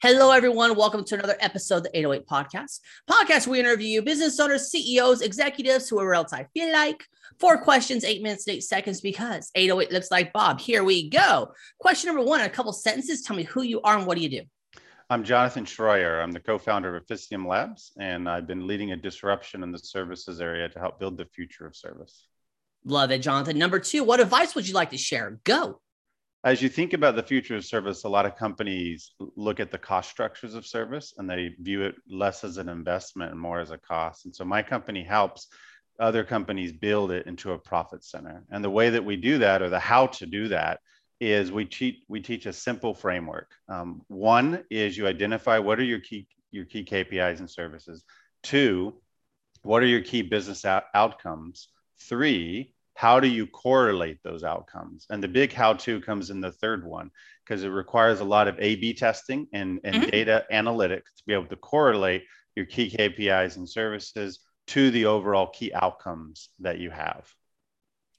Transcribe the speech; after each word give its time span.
Hello, 0.00 0.30
everyone. 0.30 0.76
Welcome 0.76 1.02
to 1.06 1.16
another 1.16 1.34
episode 1.40 1.78
of 1.78 1.82
the 1.82 1.98
808 1.98 2.24
Podcast. 2.28 2.78
Podcast, 3.10 3.48
we 3.48 3.58
interview 3.58 4.00
business 4.00 4.38
owners, 4.38 4.70
CEOs, 4.70 5.22
executives, 5.22 5.88
whoever 5.88 6.14
else 6.14 6.32
I 6.32 6.46
feel 6.54 6.72
like. 6.72 7.04
Four 7.40 7.58
questions, 7.58 8.04
eight 8.04 8.22
minutes, 8.22 8.46
eight 8.46 8.62
seconds, 8.62 9.00
because 9.00 9.50
808 9.56 9.92
looks 9.92 10.12
like 10.12 10.32
Bob. 10.32 10.60
Here 10.60 10.84
we 10.84 11.10
go. 11.10 11.52
Question 11.80 12.14
number 12.14 12.22
one, 12.22 12.42
a 12.42 12.48
couple 12.48 12.72
sentences. 12.72 13.22
Tell 13.22 13.34
me 13.34 13.42
who 13.42 13.62
you 13.62 13.80
are 13.82 13.98
and 13.98 14.06
what 14.06 14.16
do 14.16 14.22
you 14.22 14.28
do? 14.28 14.42
I'm 15.10 15.24
Jonathan 15.24 15.64
Shroyer. 15.64 16.22
I'm 16.22 16.30
the 16.30 16.38
co-founder 16.38 16.94
of 16.94 17.02
Officium 17.02 17.48
Labs, 17.48 17.90
and 17.98 18.28
I've 18.28 18.46
been 18.46 18.68
leading 18.68 18.92
a 18.92 18.96
disruption 18.96 19.64
in 19.64 19.72
the 19.72 19.80
services 19.80 20.40
area 20.40 20.68
to 20.68 20.78
help 20.78 21.00
build 21.00 21.16
the 21.16 21.24
future 21.24 21.66
of 21.66 21.74
service. 21.74 22.24
Love 22.84 23.10
it, 23.10 23.18
Jonathan. 23.18 23.58
Number 23.58 23.80
two, 23.80 24.04
what 24.04 24.20
advice 24.20 24.54
would 24.54 24.68
you 24.68 24.74
like 24.74 24.90
to 24.90 24.96
share? 24.96 25.40
Go 25.42 25.80
as 26.44 26.62
you 26.62 26.68
think 26.68 26.92
about 26.92 27.16
the 27.16 27.22
future 27.22 27.56
of 27.56 27.64
service, 27.64 28.04
a 28.04 28.08
lot 28.08 28.26
of 28.26 28.36
companies 28.36 29.12
look 29.36 29.58
at 29.58 29.70
the 29.70 29.78
cost 29.78 30.08
structures 30.10 30.54
of 30.54 30.66
service 30.66 31.14
and 31.18 31.28
they 31.28 31.54
view 31.60 31.82
it 31.82 31.96
less 32.08 32.44
as 32.44 32.58
an 32.58 32.68
investment 32.68 33.32
and 33.32 33.40
more 33.40 33.60
as 33.60 33.70
a 33.70 33.78
cost. 33.78 34.24
And 34.24 34.34
so 34.34 34.44
my 34.44 34.62
company 34.62 35.02
helps 35.02 35.48
other 35.98 36.22
companies 36.22 36.72
build 36.72 37.10
it 37.10 37.26
into 37.26 37.52
a 37.52 37.58
profit 37.58 38.04
center. 38.04 38.44
And 38.50 38.64
the 38.64 38.70
way 38.70 38.90
that 38.90 39.04
we 39.04 39.16
do 39.16 39.38
that, 39.38 39.62
or 39.62 39.68
the 39.68 39.80
how 39.80 40.06
to 40.06 40.26
do 40.26 40.48
that, 40.48 40.78
is 41.20 41.50
we 41.50 41.64
teach 41.64 41.96
we 42.06 42.20
teach 42.20 42.46
a 42.46 42.52
simple 42.52 42.94
framework. 42.94 43.50
Um, 43.68 44.02
one 44.06 44.62
is 44.70 44.96
you 44.96 45.08
identify 45.08 45.58
what 45.58 45.80
are 45.80 45.84
your 45.84 45.98
key 45.98 46.28
your 46.52 46.64
key 46.64 46.84
KPIs 46.84 47.40
and 47.40 47.50
services. 47.50 48.04
Two, 48.44 48.94
what 49.62 49.82
are 49.82 49.86
your 49.86 50.02
key 50.02 50.22
business 50.22 50.64
out- 50.64 50.84
outcomes? 50.94 51.68
Three, 52.00 52.74
how 52.98 53.20
do 53.20 53.28
you 53.28 53.46
correlate 53.46 54.18
those 54.24 54.42
outcomes? 54.42 55.06
And 55.08 55.22
the 55.22 55.28
big 55.28 55.52
how 55.52 55.74
to 55.74 56.00
comes 56.00 56.30
in 56.30 56.40
the 56.40 56.50
third 56.50 56.84
one 56.84 57.12
because 57.44 57.62
it 57.62 57.68
requires 57.68 58.18
a 58.18 58.24
lot 58.24 58.48
of 58.48 58.56
A 58.58 58.74
B 58.74 58.92
testing 58.92 59.46
and, 59.52 59.78
and 59.84 59.94
mm-hmm. 59.94 60.10
data 60.10 60.44
analytics 60.52 61.14
to 61.16 61.22
be 61.24 61.32
able 61.32 61.46
to 61.46 61.54
correlate 61.54 62.24
your 62.56 62.66
key 62.66 62.90
KPIs 62.90 63.56
and 63.56 63.68
services 63.68 64.40
to 64.68 64.90
the 64.90 65.06
overall 65.06 65.46
key 65.46 65.72
outcomes 65.72 66.48
that 66.58 66.80
you 66.80 66.90
have. 66.90 67.32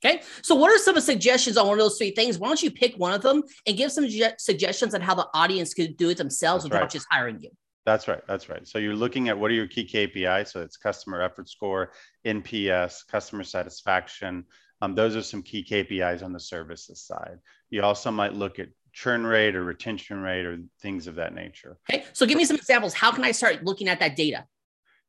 Okay. 0.02 0.22
So, 0.44 0.56
what 0.56 0.72
are 0.72 0.78
some 0.78 0.98
suggestions 1.02 1.58
on 1.58 1.68
one 1.68 1.78
of 1.78 1.84
those 1.84 1.98
three 1.98 2.12
things? 2.12 2.40
Why 2.40 2.48
don't 2.48 2.64
you 2.64 2.72
pick 2.72 2.96
one 2.96 3.12
of 3.12 3.22
them 3.22 3.44
and 3.68 3.76
give 3.76 3.92
some 3.92 4.08
suggestions 4.38 4.96
on 4.96 5.02
how 5.02 5.14
the 5.14 5.28
audience 5.34 5.74
could 5.74 5.98
do 5.98 6.10
it 6.10 6.18
themselves 6.18 6.64
That's 6.64 6.72
without 6.72 6.84
right. 6.84 6.90
just 6.90 7.08
hiring 7.12 7.42
you? 7.42 7.50
That's 7.86 8.08
right. 8.08 8.22
That's 8.28 8.48
right. 8.48 8.66
So 8.66 8.80
you're 8.80 8.96
looking 8.96 9.28
at 9.28 9.38
what 9.38 9.52
are 9.52 9.56
your 9.56 9.68
key 9.68 9.86
KPIs? 9.86 10.54
So 10.54 10.62
it's 10.62 10.78
customer 10.78 11.22
effort 11.22 11.50
score, 11.50 11.92
NPS, 12.26 13.06
customer 13.08 13.44
satisfaction. 13.44 14.46
Um, 14.82 14.96
those 14.96 15.16
are 15.16 15.22
some 15.22 15.42
key 15.42 15.64
KPIs 15.64 16.24
on 16.24 16.34
the 16.34 16.40
services 16.40 17.02
side. 17.02 17.40
You 17.70 17.84
also 17.84 18.12
might 18.12 18.34
look 18.34 18.60
at 18.60 18.70
churn 18.94 19.26
rate 19.26 19.56
or 19.56 19.64
retention 19.64 20.20
rate 20.22 20.46
or 20.46 20.58
things 20.82 21.08
of 21.08 21.16
that 21.16 21.34
nature. 21.34 21.78
Okay. 21.90 22.06
So 22.14 22.26
give 22.26 22.38
me 22.38 22.46
some 22.46 22.58
examples. 22.58 22.94
How 22.94 23.12
can 23.12 23.24
I 23.24 23.32
start 23.32 23.64
looking 23.64 23.88
at 23.88 24.00
that 24.00 24.16
data? 24.16 24.46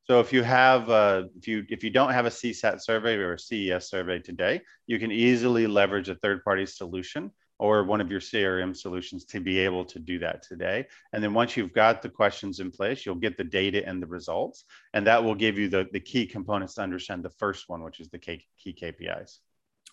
So 0.03 0.19
if 0.19 0.33
you 0.33 0.43
have 0.43 0.89
uh, 0.89 1.23
if 1.37 1.47
you 1.47 1.65
if 1.69 1.83
you 1.83 1.89
don't 1.89 2.11
have 2.11 2.25
a 2.25 2.29
CSAT 2.29 2.81
survey 2.81 3.15
or 3.15 3.33
a 3.33 3.39
CES 3.39 3.89
survey 3.89 4.19
today, 4.19 4.61
you 4.87 4.99
can 4.99 5.11
easily 5.11 5.67
leverage 5.67 6.09
a 6.09 6.15
third 6.15 6.43
party 6.43 6.65
solution 6.65 7.31
or 7.59 7.83
one 7.83 8.01
of 8.01 8.09
your 8.09 8.19
CRM 8.19 8.75
solutions 8.75 9.23
to 9.23 9.39
be 9.39 9.59
able 9.59 9.85
to 9.85 9.99
do 9.99 10.17
that 10.17 10.41
today. 10.41 10.87
And 11.13 11.23
then 11.23 11.35
once 11.35 11.55
you've 11.55 11.73
got 11.73 12.01
the 12.01 12.09
questions 12.09 12.59
in 12.59 12.71
place, 12.71 13.05
you'll 13.05 13.13
get 13.13 13.37
the 13.37 13.43
data 13.43 13.87
and 13.87 14.01
the 14.01 14.07
results. 14.07 14.65
And 14.95 15.05
that 15.05 15.23
will 15.23 15.35
give 15.35 15.59
you 15.59 15.69
the, 15.69 15.87
the 15.93 15.99
key 15.99 16.25
components 16.25 16.73
to 16.73 16.81
understand 16.81 17.23
the 17.23 17.29
first 17.29 17.69
one, 17.69 17.83
which 17.83 17.99
is 17.99 18.09
the 18.09 18.17
key, 18.17 18.47
key 18.57 18.73
KPIs. 18.73 19.37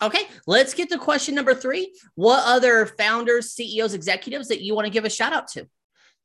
Okay, 0.01 0.27
let's 0.47 0.73
get 0.73 0.89
to 0.89 0.97
question 0.97 1.35
number 1.35 1.53
three. 1.53 1.93
What 2.15 2.43
other 2.45 2.85
founders, 2.85 3.51
CEOs, 3.51 3.93
executives 3.93 4.47
that 4.47 4.61
you 4.61 4.73
want 4.73 4.85
to 4.85 4.91
give 4.91 5.05
a 5.05 5.09
shout 5.09 5.33
out 5.33 5.47
to? 5.49 5.67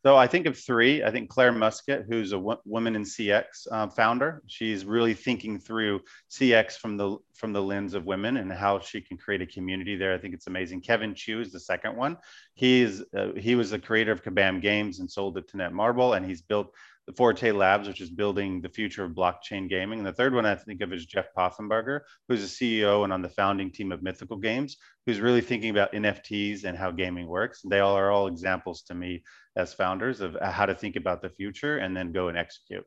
So 0.05 0.17
I 0.17 0.27
think 0.27 0.45
of 0.45 0.59
three. 0.59 1.03
I 1.03 1.11
think 1.11 1.31
Claire 1.31 1.51
Muscat, 1.51 2.05
who's 2.07 2.33
a 2.33 2.37
w- 2.37 2.59
woman 2.67 2.95
in 2.95 3.05
CX 3.05 3.45
uh, 3.73 3.89
founder, 3.89 4.43
she's 4.47 4.85
really 4.85 5.15
thinking 5.15 5.59
through 5.59 6.03
CX 6.31 6.77
from 6.77 6.99
the 6.99 7.17
from 7.35 7.55
the 7.55 7.63
lens 7.63 7.95
of 7.95 8.05
women 8.05 8.37
and 8.37 8.53
how 8.53 8.81
she 8.81 9.01
can 9.01 9.17
create 9.17 9.41
a 9.41 9.47
community 9.47 9.97
there. 9.97 10.13
I 10.13 10.19
think 10.19 10.35
it's 10.35 10.47
amazing. 10.47 10.83
Kevin 10.83 11.15
Chou 11.15 11.41
is 11.41 11.53
the 11.53 11.59
second 11.59 11.97
one. 11.97 12.19
He 12.53 12.83
is 12.83 13.03
uh, 13.17 13.29
he 13.35 13.55
was 13.55 13.71
the 13.71 13.79
creator 13.79 14.13
of 14.13 14.23
Kabam 14.23 14.61
Games 14.61 15.01
and 15.01 15.11
sold 15.11 15.39
it 15.39 15.49
to 15.49 15.57
Netmarble, 15.57 16.15
and 16.15 16.27
he's 16.27 16.43
built 16.43 16.75
the 17.07 17.13
Forte 17.13 17.53
Labs, 17.53 17.87
which 17.87 18.01
is 18.01 18.11
building 18.11 18.61
the 18.61 18.69
future 18.69 19.05
of 19.05 19.13
blockchain 19.13 19.69
gaming. 19.69 19.99
And 19.99 20.07
the 20.07 20.13
third 20.13 20.35
one 20.35 20.47
I 20.47 20.55
think 20.55 20.81
of 20.81 20.93
is 20.93 21.05
Jeff 21.05 21.27
Poffenbarger, 21.37 22.01
who's 22.29 22.43
a 22.43 22.47
CEO 22.47 23.05
and 23.05 23.13
on 23.13 23.23
the 23.23 23.29
founding 23.29 23.71
team 23.71 23.93
of 23.93 24.03
Mythical 24.03 24.39
Games, 24.39 24.77
who's 25.05 25.21
really 25.21 25.43
thinking 25.43 25.71
about 25.71 25.93
NFTs 25.93 26.65
and 26.65 26.79
how 26.79 26.91
gaming 26.91 27.27
works. 27.27 27.61
They 27.63 27.81
all 27.81 27.95
are 27.95 28.11
all 28.11 28.27
examples 28.27 28.83
to 28.85 28.95
me 28.95 29.23
as 29.57 29.75
founders 29.75 30.21
of 30.21 30.37
how 30.41 30.67
to 30.67 30.75
think 30.75 30.97
about 30.97 31.21
the 31.21 31.31
future 31.31 31.79
and 31.79 31.97
then 31.97 32.13
go 32.13 32.29
and 32.29 32.39
execute. 32.39 32.85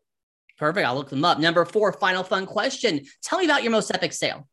Perfect. 0.58 0.88
I'll 0.88 0.96
look 0.96 1.10
them 1.10 1.24
up. 1.24 1.38
Number 1.38 1.64
four, 1.66 1.94
final 1.94 2.24
fun 2.24 2.48
question. 2.48 3.02
Tell 3.22 3.38
me 3.38 3.46
about 3.46 3.62
your 3.62 3.72
most 3.72 3.92
epic 3.94 4.14
sale. 4.14 4.48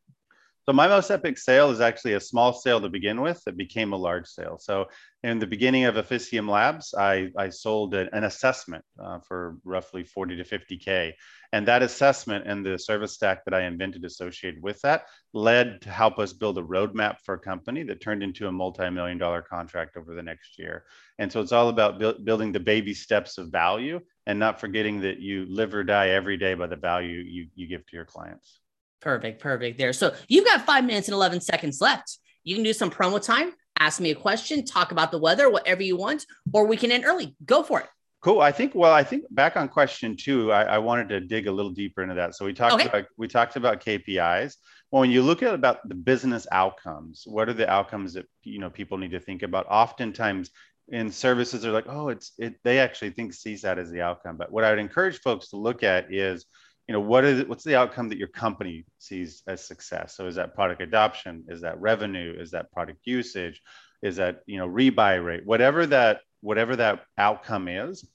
So 0.67 0.73
my 0.73 0.87
most 0.87 1.11
epic 1.11 1.37
sale 1.37 1.69
is 1.69 1.79
actually 1.79 2.13
a 2.13 2.19
small 2.19 2.51
sale 2.51 2.81
to 2.81 2.89
begin 2.89 3.21
with 3.21 3.39
that 3.43 3.55
became 3.55 3.93
a 3.93 3.97
large 3.97 4.25
sale. 4.25 4.57
So 4.59 4.87
in 5.21 5.37
the 5.37 5.45
beginning 5.45 5.83
of 5.83 5.97
Officium 5.97 6.49
Labs, 6.49 6.91
I, 6.97 7.29
I 7.37 7.49
sold 7.49 7.93
a, 7.93 8.13
an 8.15 8.23
assessment 8.23 8.83
uh, 8.99 9.19
for 9.19 9.57
roughly 9.63 10.03
40 10.03 10.37
to 10.37 10.43
50K. 10.43 11.13
And 11.53 11.67
that 11.67 11.83
assessment 11.83 12.47
and 12.47 12.65
the 12.65 12.79
service 12.79 13.13
stack 13.13 13.45
that 13.45 13.53
I 13.53 13.65
invented 13.65 14.05
associated 14.05 14.63
with 14.63 14.81
that 14.81 15.03
led 15.33 15.83
to 15.83 15.91
help 15.91 16.17
us 16.17 16.33
build 16.33 16.57
a 16.57 16.63
roadmap 16.63 17.17
for 17.23 17.35
a 17.35 17.39
company 17.39 17.83
that 17.83 18.01
turned 18.01 18.23
into 18.23 18.47
a 18.47 18.51
multi-million 18.51 19.19
dollar 19.19 19.43
contract 19.43 19.97
over 19.97 20.15
the 20.15 20.23
next 20.23 20.57
year. 20.57 20.85
And 21.19 21.31
so 21.31 21.41
it's 21.41 21.51
all 21.51 21.69
about 21.69 21.99
bu- 21.99 22.23
building 22.23 22.51
the 22.51 22.59
baby 22.59 22.95
steps 22.95 23.37
of 23.37 23.51
value 23.51 23.99
and 24.25 24.39
not 24.39 24.59
forgetting 24.59 25.01
that 25.01 25.19
you 25.19 25.45
live 25.47 25.75
or 25.75 25.83
die 25.83 26.09
every 26.09 26.37
day 26.37 26.55
by 26.55 26.65
the 26.65 26.75
value 26.75 27.19
you, 27.19 27.49
you 27.53 27.67
give 27.67 27.85
to 27.85 27.95
your 27.95 28.05
clients. 28.05 28.61
Perfect, 29.01 29.41
perfect 29.41 29.77
there. 29.77 29.93
So 29.93 30.15
you've 30.27 30.45
got 30.45 30.65
five 30.65 30.85
minutes 30.85 31.07
and 31.07 31.13
11 31.13 31.41
seconds 31.41 31.81
left. 31.81 32.19
You 32.43 32.55
can 32.55 32.63
do 32.63 32.73
some 32.73 32.89
promo 32.89 33.23
time, 33.23 33.53
ask 33.79 33.99
me 33.99 34.11
a 34.11 34.15
question, 34.15 34.65
talk 34.65 34.91
about 34.91 35.11
the 35.11 35.19
weather, 35.19 35.49
whatever 35.49 35.83
you 35.83 35.97
want, 35.97 36.25
or 36.53 36.65
we 36.65 36.77
can 36.77 36.91
end 36.91 37.05
early. 37.05 37.35
Go 37.45 37.63
for 37.63 37.81
it. 37.81 37.87
Cool. 38.25 38.41
I 38.41 38.51
think. 38.51 38.73
Well, 38.73 38.91
I 38.91 39.03
think 39.03 39.23
back 39.29 39.55
on 39.55 39.67
question 39.67 40.17
two, 40.17 40.51
I, 40.51 40.63
I 40.63 40.77
wanted 40.79 41.09
to 41.09 41.19
dig 41.19 41.45
a 41.45 41.51
little 41.51 41.69
deeper 41.69 42.01
into 42.01 42.15
that. 42.15 42.33
So 42.33 42.43
we 42.43 42.53
talked 42.53 42.73
okay. 42.73 42.87
about 42.87 43.05
we 43.17 43.27
talked 43.27 43.55
about 43.55 43.85
KPIs. 43.85 44.55
Well, 44.89 45.01
when 45.01 45.11
you 45.11 45.21
look 45.21 45.43
at 45.43 45.53
about 45.53 45.87
the 45.87 45.93
business 45.93 46.47
outcomes, 46.51 47.21
what 47.27 47.49
are 47.49 47.53
the 47.53 47.69
outcomes 47.69 48.13
that 48.13 48.25
you 48.41 48.57
know 48.57 48.71
people 48.71 48.97
need 48.97 49.11
to 49.11 49.19
think 49.19 49.43
about? 49.43 49.67
Oftentimes, 49.69 50.49
in 50.87 51.11
services, 51.11 51.61
they're 51.61 51.71
like, 51.71 51.87
oh, 51.87 52.09
it's 52.09 52.31
it. 52.39 52.55
They 52.63 52.79
actually 52.79 53.11
think 53.11 53.33
CSAT 53.33 53.77
is 53.77 53.91
the 53.91 54.01
outcome. 54.01 54.37
But 54.37 54.51
what 54.51 54.63
I 54.63 54.71
would 54.71 54.79
encourage 54.79 55.19
folks 55.19 55.49
to 55.49 55.57
look 55.57 55.83
at 55.83 56.11
is 56.11 56.47
you 56.87 56.93
know 56.93 56.99
what 56.99 57.25
is 57.25 57.45
what's 57.45 57.63
the 57.63 57.75
outcome 57.75 58.09
that 58.09 58.17
your 58.17 58.27
company 58.27 58.85
sees 58.99 59.41
as 59.47 59.65
success? 59.65 60.15
So 60.15 60.27
is 60.27 60.35
that 60.35 60.55
product 60.55 60.81
adoption? 60.81 61.45
Is 61.47 61.61
that 61.61 61.79
revenue? 61.81 62.35
Is 62.37 62.51
that 62.51 62.71
product 62.71 62.99
usage? 63.05 63.61
Is 64.01 64.17
that 64.17 64.41
you 64.45 64.57
know 64.57 64.67
rebuy 64.67 65.23
rate? 65.23 65.45
Whatever 65.45 65.85
that 65.87 66.21
whatever 66.41 66.75
that 66.75 67.03
outcome 67.17 67.67
is 67.67 68.07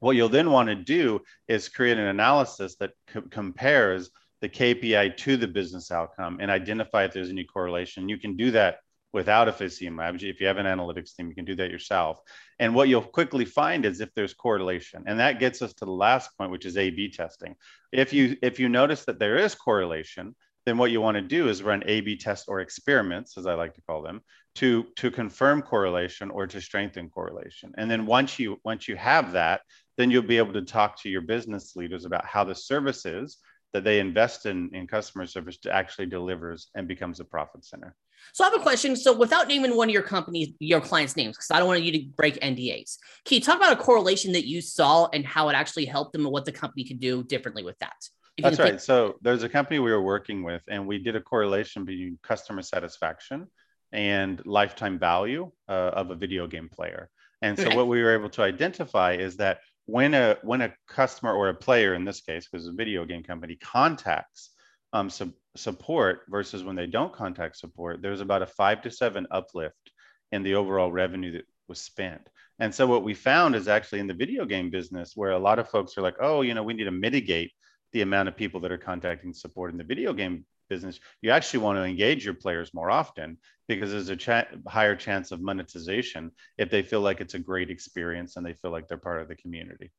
what 0.00 0.16
you'll 0.16 0.28
then 0.28 0.50
want 0.50 0.68
to 0.68 0.74
do 0.74 1.20
is 1.46 1.68
create 1.68 1.98
an 1.98 2.06
analysis 2.06 2.76
that 2.76 2.92
co- 3.06 3.22
compares 3.30 4.10
the 4.40 4.48
kpi 4.48 5.14
to 5.18 5.36
the 5.36 5.46
business 5.46 5.92
outcome 5.92 6.38
and 6.40 6.50
identify 6.50 7.04
if 7.04 7.12
there's 7.12 7.30
any 7.30 7.44
correlation. 7.44 8.08
You 8.08 8.18
can 8.18 8.36
do 8.36 8.50
that 8.52 8.78
without 9.12 9.48
Officium 9.48 9.96
lab. 9.96 10.22
If 10.22 10.40
you 10.40 10.46
have 10.46 10.58
an 10.58 10.66
analytics 10.66 11.14
team, 11.14 11.28
you 11.28 11.34
can 11.34 11.44
do 11.44 11.56
that 11.56 11.70
yourself. 11.70 12.20
And 12.58 12.74
what 12.74 12.88
you'll 12.88 13.02
quickly 13.02 13.44
find 13.44 13.84
is 13.84 14.00
if 14.00 14.14
there's 14.14 14.34
correlation. 14.34 15.04
And 15.06 15.18
that 15.18 15.40
gets 15.40 15.62
us 15.62 15.72
to 15.74 15.84
the 15.84 15.90
last 15.90 16.36
point, 16.36 16.50
which 16.50 16.66
is 16.66 16.76
A-B 16.76 17.10
testing. 17.10 17.56
If 17.92 18.12
you 18.12 18.36
if 18.42 18.60
you 18.60 18.68
notice 18.68 19.04
that 19.06 19.18
there 19.18 19.36
is 19.36 19.54
correlation, 19.54 20.36
then 20.66 20.78
what 20.78 20.90
you 20.90 21.00
want 21.00 21.16
to 21.16 21.22
do 21.22 21.48
is 21.48 21.62
run 21.62 21.82
A-B 21.86 22.16
tests 22.16 22.46
or 22.48 22.60
experiments, 22.60 23.36
as 23.38 23.46
I 23.46 23.54
like 23.54 23.74
to 23.74 23.82
call 23.82 24.02
them, 24.02 24.20
to 24.56 24.84
to 24.96 25.10
confirm 25.10 25.62
correlation 25.62 26.30
or 26.30 26.46
to 26.46 26.60
strengthen 26.60 27.08
correlation. 27.08 27.72
And 27.76 27.90
then 27.90 28.06
once 28.06 28.38
you 28.38 28.60
once 28.64 28.86
you 28.86 28.96
have 28.96 29.32
that, 29.32 29.62
then 29.96 30.10
you'll 30.10 30.22
be 30.22 30.38
able 30.38 30.52
to 30.52 30.62
talk 30.62 31.00
to 31.02 31.08
your 31.08 31.22
business 31.22 31.74
leaders 31.76 32.04
about 32.04 32.26
how 32.26 32.44
the 32.44 32.54
services 32.54 33.38
that 33.72 33.84
they 33.84 34.00
invest 34.00 34.46
in 34.46 34.70
in 34.74 34.86
customer 34.86 35.26
service 35.26 35.58
to 35.58 35.72
actually 35.72 36.06
delivers 36.06 36.68
and 36.74 36.86
becomes 36.86 37.20
a 37.20 37.24
profit 37.24 37.64
center. 37.64 37.96
So 38.32 38.44
I 38.44 38.50
have 38.50 38.60
a 38.60 38.62
question. 38.62 38.96
So 38.96 39.16
without 39.16 39.48
naming 39.48 39.76
one 39.76 39.88
of 39.88 39.92
your 39.92 40.02
companies, 40.02 40.52
your 40.60 40.80
clients' 40.80 41.16
names, 41.16 41.36
because 41.36 41.50
I 41.50 41.58
don't 41.58 41.68
want 41.68 41.82
you 41.82 41.92
to 41.92 42.04
break 42.16 42.40
NDAs, 42.40 42.96
can 43.24 43.36
you 43.36 43.40
talk 43.40 43.56
about 43.56 43.72
a 43.72 43.76
correlation 43.76 44.32
that 44.32 44.46
you 44.46 44.60
saw 44.60 45.08
and 45.12 45.24
how 45.24 45.48
it 45.48 45.54
actually 45.54 45.86
helped 45.86 46.12
them 46.12 46.24
and 46.24 46.32
what 46.32 46.44
the 46.44 46.52
company 46.52 46.84
can 46.84 46.98
do 46.98 47.22
differently 47.24 47.64
with 47.64 47.78
that? 47.78 47.96
That's 48.38 48.58
right. 48.58 48.70
Think- 48.70 48.80
so 48.80 49.16
there's 49.20 49.42
a 49.42 49.48
company 49.48 49.78
we 49.78 49.92
were 49.92 50.02
working 50.02 50.42
with, 50.42 50.62
and 50.68 50.86
we 50.86 50.98
did 50.98 51.16
a 51.16 51.20
correlation 51.20 51.84
between 51.84 52.18
customer 52.22 52.62
satisfaction 52.62 53.46
and 53.92 54.40
lifetime 54.46 54.98
value 54.98 55.50
uh, 55.68 55.72
of 55.72 56.10
a 56.10 56.14
video 56.14 56.46
game 56.46 56.68
player. 56.68 57.10
And 57.42 57.58
so 57.58 57.66
okay. 57.66 57.76
what 57.76 57.88
we 57.88 58.02
were 58.02 58.14
able 58.14 58.28
to 58.30 58.42
identify 58.42 59.14
is 59.14 59.36
that 59.38 59.60
when 59.86 60.14
a 60.14 60.36
when 60.42 60.60
a 60.60 60.72
customer 60.86 61.32
or 61.32 61.48
a 61.48 61.54
player 61.54 61.94
in 61.94 62.04
this 62.04 62.20
case, 62.20 62.46
because 62.50 62.66
a 62.66 62.72
video 62.72 63.04
game 63.04 63.22
company 63.22 63.56
contacts 63.56 64.50
um, 64.92 65.10
su- 65.10 65.32
support 65.56 66.22
versus 66.28 66.64
when 66.64 66.76
they 66.76 66.86
don't 66.86 67.12
contact 67.12 67.56
support, 67.56 68.02
there's 68.02 68.20
about 68.20 68.42
a 68.42 68.46
five 68.46 68.82
to 68.82 68.90
seven 68.90 69.26
uplift 69.30 69.90
in 70.32 70.42
the 70.42 70.54
overall 70.54 70.92
revenue 70.92 71.32
that 71.32 71.46
was 71.68 71.80
spent. 71.80 72.28
And 72.58 72.74
so 72.74 72.86
what 72.86 73.04
we 73.04 73.14
found 73.14 73.54
is 73.54 73.68
actually 73.68 74.00
in 74.00 74.06
the 74.06 74.14
video 74.14 74.44
game 74.44 74.70
business 74.70 75.12
where 75.14 75.30
a 75.30 75.38
lot 75.38 75.58
of 75.58 75.68
folks 75.68 75.96
are 75.96 76.02
like, 76.02 76.16
oh, 76.20 76.42
you 76.42 76.54
know, 76.54 76.62
we 76.62 76.74
need 76.74 76.84
to 76.84 76.90
mitigate 76.90 77.52
the 77.92 78.02
amount 78.02 78.28
of 78.28 78.36
people 78.36 78.60
that 78.60 78.72
are 78.72 78.78
contacting 78.78 79.32
support 79.32 79.72
in 79.72 79.78
the 79.78 79.84
video 79.84 80.12
game 80.12 80.44
business, 80.70 81.00
you 81.20 81.30
actually 81.30 81.60
want 81.60 81.76
to 81.76 81.84
engage 81.84 82.24
your 82.24 82.32
players 82.32 82.72
more 82.72 82.90
often 82.90 83.36
because 83.68 83.90
there's 83.90 84.08
a 84.08 84.16
ch- 84.16 84.48
higher 84.66 84.96
chance 84.96 85.32
of 85.32 85.42
monetization 85.42 86.30
if 86.56 86.70
they 86.70 86.82
feel 86.82 87.02
like 87.02 87.20
it's 87.20 87.34
a 87.34 87.38
great 87.38 87.68
experience 87.68 88.36
and 88.36 88.46
they 88.46 88.54
feel 88.54 88.70
like 88.70 88.88
they're 88.88 88.96
part 88.96 89.20
of 89.20 89.28
the 89.28 89.34
community. 89.34 89.90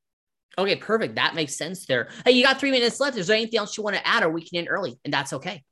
Okay, 0.58 0.76
perfect. 0.76 1.16
That 1.16 1.34
makes 1.34 1.56
sense 1.56 1.86
there. 1.86 2.10
Hey, 2.26 2.32
you 2.32 2.44
got 2.44 2.60
three 2.60 2.72
minutes 2.72 3.00
left. 3.00 3.18
Is 3.18 3.28
there 3.28 3.38
anything 3.38 3.60
else 3.60 3.78
you 3.78 3.84
want 3.84 3.96
to 3.96 4.08
add, 4.08 4.24
or 4.24 4.30
we 4.30 4.46
can 4.46 4.60
end 4.60 4.68
early, 4.70 5.00
and 5.06 5.14
that's 5.14 5.34
okay. 5.34 5.64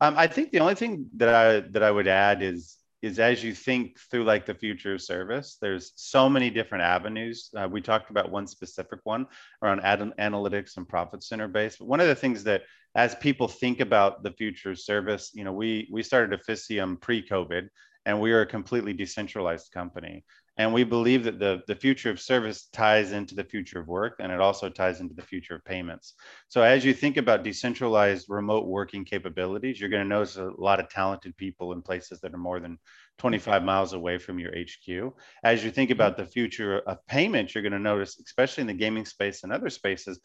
Um, 0.00 0.14
I 0.16 0.26
think 0.26 0.50
the 0.50 0.60
only 0.60 0.74
thing 0.74 1.06
that 1.16 1.34
I 1.34 1.60
that 1.70 1.82
I 1.82 1.90
would 1.90 2.08
add 2.08 2.42
is 2.42 2.76
is 3.02 3.18
as 3.18 3.42
you 3.42 3.54
think 3.54 3.98
through 4.10 4.24
like 4.24 4.44
the 4.44 4.54
future 4.54 4.94
of 4.94 5.00
service, 5.00 5.56
there's 5.60 5.92
so 5.96 6.28
many 6.28 6.50
different 6.50 6.84
avenues. 6.84 7.50
Uh, 7.56 7.66
we 7.70 7.80
talked 7.80 8.10
about 8.10 8.30
one 8.30 8.46
specific 8.46 9.00
one 9.04 9.26
around 9.62 9.80
ad- 9.80 10.12
analytics 10.18 10.76
and 10.76 10.88
profit 10.88 11.22
center 11.22 11.48
based. 11.48 11.78
But 11.78 11.88
one 11.88 12.00
of 12.00 12.08
the 12.08 12.14
things 12.14 12.44
that 12.44 12.62
as 12.94 13.14
people 13.14 13.48
think 13.48 13.80
about 13.80 14.22
the 14.22 14.32
future 14.32 14.72
of 14.72 14.78
service, 14.78 15.30
you 15.34 15.44
know, 15.44 15.52
we 15.52 15.88
we 15.90 16.02
started 16.02 16.38
Officium 16.38 16.96
pre-COVID, 16.96 17.68
and 18.06 18.20
we 18.20 18.32
are 18.32 18.42
a 18.42 18.46
completely 18.46 18.92
decentralized 18.92 19.70
company. 19.72 20.24
And 20.56 20.74
we 20.74 20.84
believe 20.84 21.24
that 21.24 21.38
the, 21.38 21.62
the 21.66 21.74
future 21.74 22.10
of 22.10 22.20
service 22.20 22.68
ties 22.72 23.12
into 23.12 23.34
the 23.34 23.44
future 23.44 23.80
of 23.80 23.88
work 23.88 24.16
and 24.20 24.30
it 24.30 24.40
also 24.40 24.68
ties 24.68 25.00
into 25.00 25.14
the 25.14 25.22
future 25.22 25.54
of 25.54 25.64
payments. 25.64 26.14
So, 26.48 26.62
as 26.62 26.84
you 26.84 26.92
think 26.92 27.16
about 27.16 27.44
decentralized 27.44 28.26
remote 28.28 28.66
working 28.66 29.04
capabilities, 29.04 29.80
you're 29.80 29.88
going 29.88 30.02
to 30.02 30.08
notice 30.08 30.36
a 30.36 30.50
lot 30.58 30.80
of 30.80 30.88
talented 30.88 31.36
people 31.36 31.72
in 31.72 31.82
places 31.82 32.20
that 32.20 32.34
are 32.34 32.38
more 32.38 32.60
than 32.60 32.78
25 33.18 33.62
miles 33.62 33.92
away 33.92 34.18
from 34.18 34.38
your 34.38 34.52
HQ. 34.52 35.14
As 35.44 35.64
you 35.64 35.70
think 35.70 35.90
mm-hmm. 35.90 36.00
about 36.00 36.16
the 36.16 36.26
future 36.26 36.80
of 36.80 37.06
payments, 37.06 37.54
you're 37.54 37.62
going 37.62 37.72
to 37.72 37.78
notice, 37.78 38.20
especially 38.24 38.62
in 38.62 38.66
the 38.66 38.74
gaming 38.74 39.04
space 39.04 39.44
and 39.44 39.52
other 39.52 39.70
spaces, 39.70 40.20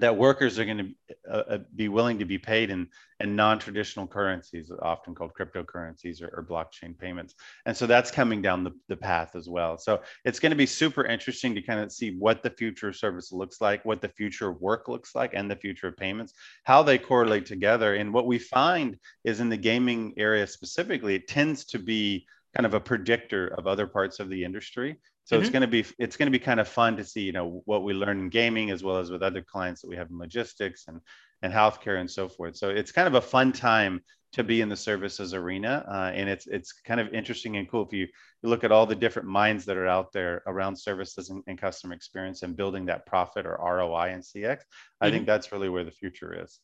that 0.00 0.16
workers 0.16 0.58
are 0.58 0.64
going 0.64 0.78
to 0.78 1.30
uh, 1.30 1.42
uh, 1.50 1.58
be 1.76 1.88
willing 1.88 2.18
to 2.18 2.24
be 2.24 2.38
paid 2.38 2.70
in, 2.70 2.88
in 3.20 3.36
non-traditional 3.36 4.06
currencies, 4.06 4.72
often 4.82 5.14
called 5.14 5.32
cryptocurrencies 5.38 6.22
or, 6.22 6.28
or, 6.36 6.42
blockchain 6.42 6.98
payments. 6.98 7.34
And 7.66 7.76
so 7.76 7.86
that's 7.86 8.10
coming 8.10 8.42
down 8.42 8.64
the, 8.64 8.72
the 8.88 8.96
path 8.96 9.36
as 9.36 9.48
well. 9.48 9.78
So 9.78 10.02
it's 10.24 10.40
going 10.40 10.50
to 10.50 10.56
be 10.56 10.66
super 10.66 11.04
interesting 11.04 11.54
to 11.54 11.62
kind 11.62 11.80
of 11.80 11.92
see 11.92 12.16
what 12.16 12.42
the 12.42 12.50
future 12.50 12.88
of 12.88 12.96
service 12.96 13.30
looks 13.30 13.60
like, 13.60 13.84
what 13.84 14.00
the 14.00 14.08
future 14.08 14.48
of 14.48 14.60
work 14.60 14.88
looks 14.88 15.14
like, 15.14 15.32
and 15.34 15.50
the 15.50 15.56
future 15.56 15.88
of 15.88 15.96
payments, 15.96 16.32
how 16.64 16.82
they 16.82 16.98
correlate 16.98 17.46
together. 17.46 17.94
And 17.94 18.12
what 18.12 18.26
we 18.26 18.38
find 18.38 18.98
is 19.24 19.40
in 19.40 19.50
the 19.50 19.56
gaming 19.56 20.14
area 20.16 20.46
specifically, 20.46 21.14
it 21.14 21.28
tends 21.28 21.64
to 21.66 21.78
be 21.78 22.26
kind 22.54 22.66
of 22.66 22.74
a 22.74 22.80
predictor 22.80 23.48
of 23.48 23.66
other 23.66 23.86
parts 23.86 24.20
of 24.20 24.28
the 24.28 24.44
industry. 24.44 24.98
So 25.24 25.36
mm-hmm. 25.36 25.42
it's 25.42 25.52
going 25.52 25.62
to 25.62 25.68
be 25.68 25.84
it's 25.98 26.16
going 26.16 26.26
to 26.26 26.38
be 26.38 26.42
kind 26.42 26.60
of 26.60 26.68
fun 26.68 26.96
to 26.96 27.04
see, 27.04 27.22
you 27.22 27.32
know, 27.32 27.62
what 27.64 27.84
we 27.84 27.92
learn 27.92 28.18
in 28.18 28.28
gaming 28.28 28.70
as 28.70 28.82
well 28.82 28.98
as 28.98 29.10
with 29.10 29.22
other 29.22 29.42
clients 29.42 29.82
that 29.82 29.88
we 29.88 29.96
have 29.96 30.10
in 30.10 30.18
logistics 30.18 30.86
and 30.88 31.00
and 31.42 31.52
healthcare 31.52 32.00
and 32.00 32.10
so 32.10 32.28
forth. 32.28 32.56
So 32.56 32.68
it's 32.68 32.92
kind 32.92 33.08
of 33.08 33.14
a 33.14 33.20
fun 33.20 33.52
time 33.52 34.00
to 34.32 34.44
be 34.44 34.60
in 34.60 34.68
the 34.68 34.76
services 34.76 35.34
arena, 35.34 35.84
uh, 35.88 36.10
and 36.14 36.28
it's 36.28 36.46
it's 36.46 36.72
kind 36.72 37.00
of 37.00 37.12
interesting 37.12 37.56
and 37.56 37.68
cool 37.68 37.84
if 37.84 37.92
you, 37.92 38.06
you 38.42 38.48
look 38.48 38.62
at 38.62 38.70
all 38.70 38.86
the 38.86 38.94
different 38.94 39.28
minds 39.28 39.64
that 39.64 39.76
are 39.76 39.88
out 39.88 40.12
there 40.12 40.42
around 40.46 40.76
services 40.76 41.30
and, 41.30 41.42
and 41.48 41.60
customer 41.60 41.94
experience 41.94 42.42
and 42.42 42.56
building 42.56 42.86
that 42.86 43.06
profit 43.06 43.44
or 43.44 43.58
ROI 43.60 44.12
in 44.12 44.20
CX. 44.20 44.60
I 45.00 45.06
mm-hmm. 45.06 45.14
think 45.14 45.26
that's 45.26 45.50
really 45.50 45.68
where 45.68 45.84
the 45.84 45.90
future 45.90 46.44
is. 46.44 46.60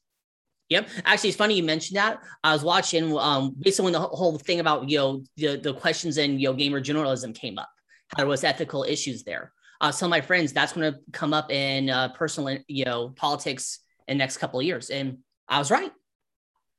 Yep. 0.68 0.88
Actually, 1.04 1.28
it's 1.28 1.38
funny 1.38 1.54
you 1.54 1.62
mentioned 1.62 1.96
that. 1.96 2.18
I 2.42 2.52
was 2.52 2.64
watching 2.64 3.16
um 3.18 3.54
basically 3.58 3.84
when 3.84 3.92
the 3.92 4.00
whole 4.00 4.36
thing 4.38 4.60
about 4.60 4.88
you 4.88 4.98
know 4.98 5.22
the, 5.36 5.56
the 5.56 5.74
questions 5.74 6.18
in 6.18 6.38
you 6.38 6.48
know 6.48 6.54
gamer 6.54 6.80
journalism 6.80 7.32
came 7.32 7.58
up 7.58 7.68
how 8.08 8.18
there 8.18 8.26
was 8.26 8.44
ethical 8.44 8.84
issues 8.84 9.24
there. 9.24 9.52
Uh, 9.80 9.92
some 9.92 10.06
of 10.06 10.10
my 10.10 10.20
friends, 10.20 10.52
that's 10.52 10.72
going 10.72 10.92
to 10.92 10.98
come 11.12 11.34
up 11.34 11.50
in 11.50 11.90
uh, 11.90 12.08
personal, 12.10 12.58
you 12.66 12.84
know, 12.84 13.10
politics 13.10 13.80
in 14.08 14.16
the 14.16 14.18
next 14.18 14.38
couple 14.38 14.58
of 14.58 14.66
years. 14.66 14.90
And 14.90 15.18
I 15.48 15.58
was 15.58 15.70
right. 15.70 15.92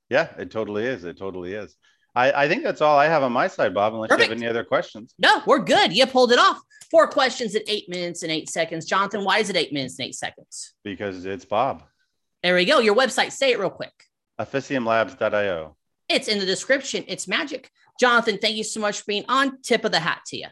Yeah, 0.09 0.29
it 0.37 0.51
totally 0.51 0.85
is. 0.85 1.03
It 1.03 1.17
totally 1.17 1.53
is. 1.53 1.75
I, 2.15 2.31
I 2.31 2.47
think 2.47 2.63
that's 2.63 2.81
all 2.81 2.97
I 2.97 3.05
have 3.05 3.21
on 3.21 3.31
my 3.31 3.47
side, 3.47 3.73
Bob, 3.73 3.93
unless 3.93 4.09
Perfect. 4.09 4.29
you 4.29 4.33
have 4.33 4.41
any 4.41 4.49
other 4.49 4.63
questions. 4.63 5.13
No, 5.19 5.43
we're 5.45 5.59
good. 5.59 5.93
You 5.93 6.07
pulled 6.07 6.31
it 6.31 6.39
off. 6.39 6.59
Four 6.89 7.07
questions 7.07 7.53
in 7.53 7.61
eight 7.67 7.87
minutes 7.89 8.23
and 8.23 8.31
eight 8.31 8.49
seconds. 8.49 8.85
Jonathan, 8.85 9.23
why 9.23 9.39
is 9.39 9.49
it 9.49 9.57
eight 9.57 9.73
minutes 9.73 9.99
and 9.99 10.07
eight 10.07 10.15
seconds? 10.15 10.73
Because 10.83 11.25
it's 11.25 11.45
Bob. 11.45 11.83
There 12.47 12.55
we 12.55 12.63
go. 12.63 12.79
Your 12.79 12.95
website, 12.95 13.33
say 13.33 13.51
it 13.51 13.59
real 13.59 13.69
quick. 13.69 13.91
Officiumlabs.io. 14.39 15.75
It's 16.07 16.29
in 16.29 16.39
the 16.39 16.45
description. 16.45 17.03
It's 17.09 17.27
magic. 17.27 17.69
Jonathan, 17.99 18.37
thank 18.37 18.55
you 18.55 18.63
so 18.63 18.79
much 18.79 18.99
for 18.99 19.03
being 19.05 19.25
on. 19.27 19.61
Tip 19.63 19.83
of 19.83 19.91
the 19.91 19.99
hat 19.99 20.21
to 20.27 20.37
you. 20.37 20.47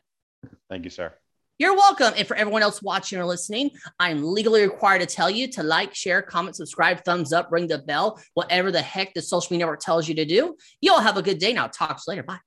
Thank 0.70 0.84
you, 0.84 0.90
sir. 0.90 1.14
You're 1.58 1.74
welcome. 1.74 2.14
And 2.18 2.28
for 2.28 2.36
everyone 2.36 2.64
else 2.64 2.82
watching 2.84 3.18
or 3.18 3.24
listening, 3.24 3.70
I'm 3.98 4.22
legally 4.26 4.64
required 4.64 5.00
to 5.00 5.06
tell 5.06 5.30
you 5.30 5.48
to 5.54 5.64
like, 5.64 5.96
share, 5.96 6.22
comment, 6.22 6.58
subscribe, 6.58 7.02
thumbs 7.06 7.32
up, 7.32 7.48
ring 7.50 7.70
the 7.70 7.78
bell, 7.78 8.22
whatever 8.34 8.74
the 8.74 8.82
heck 8.82 9.14
the 9.14 9.22
social 9.22 9.54
media 9.54 9.66
network 9.66 9.80
tells 9.80 10.10
you 10.10 10.16
to 10.16 10.26
do. 10.26 10.58
You 10.82 10.92
all 10.92 11.00
have 11.00 11.16
a 11.16 11.22
good 11.22 11.38
day 11.38 11.54
now. 11.54 11.68
Talk 11.68 11.96
to 11.96 12.04
you 12.08 12.12
later. 12.12 12.24
Bye. 12.24 12.40